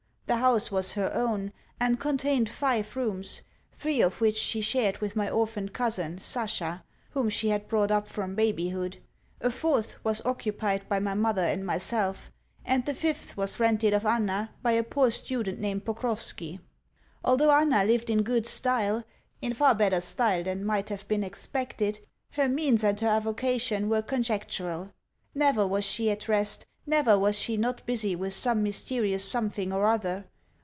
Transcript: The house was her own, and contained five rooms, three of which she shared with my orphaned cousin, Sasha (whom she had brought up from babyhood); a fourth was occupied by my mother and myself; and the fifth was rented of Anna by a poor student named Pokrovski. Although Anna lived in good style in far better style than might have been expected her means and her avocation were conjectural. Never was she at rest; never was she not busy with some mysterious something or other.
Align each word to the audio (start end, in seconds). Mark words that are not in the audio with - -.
The 0.27 0.37
house 0.37 0.71
was 0.71 0.93
her 0.93 1.11
own, 1.13 1.51
and 1.77 1.99
contained 1.99 2.49
five 2.49 2.95
rooms, 2.95 3.41
three 3.73 3.99
of 3.99 4.21
which 4.21 4.37
she 4.37 4.61
shared 4.61 4.99
with 4.99 5.13
my 5.13 5.29
orphaned 5.29 5.73
cousin, 5.73 6.19
Sasha 6.19 6.85
(whom 7.09 7.27
she 7.27 7.49
had 7.49 7.67
brought 7.67 7.91
up 7.91 8.07
from 8.07 8.33
babyhood); 8.33 8.95
a 9.41 9.49
fourth 9.51 9.97
was 10.05 10.21
occupied 10.23 10.87
by 10.87 10.99
my 10.99 11.13
mother 11.13 11.41
and 11.41 11.65
myself; 11.65 12.31
and 12.63 12.85
the 12.85 12.93
fifth 12.93 13.35
was 13.35 13.59
rented 13.59 13.93
of 13.93 14.05
Anna 14.05 14.51
by 14.61 14.71
a 14.71 14.83
poor 14.83 15.11
student 15.11 15.59
named 15.59 15.83
Pokrovski. 15.83 16.61
Although 17.25 17.51
Anna 17.51 17.83
lived 17.83 18.09
in 18.09 18.23
good 18.23 18.47
style 18.47 19.03
in 19.41 19.53
far 19.53 19.75
better 19.75 19.99
style 19.99 20.43
than 20.45 20.63
might 20.63 20.87
have 20.87 21.05
been 21.09 21.25
expected 21.25 21.99
her 22.29 22.47
means 22.47 22.85
and 22.85 22.97
her 23.01 23.07
avocation 23.09 23.89
were 23.89 24.01
conjectural. 24.01 24.93
Never 25.35 25.67
was 25.67 25.83
she 25.83 26.09
at 26.09 26.29
rest; 26.29 26.65
never 26.83 27.17
was 27.17 27.37
she 27.37 27.55
not 27.55 27.85
busy 27.85 28.15
with 28.15 28.33
some 28.33 28.63
mysterious 28.63 29.23
something 29.23 29.71
or 29.71 29.85
other. 29.85 30.25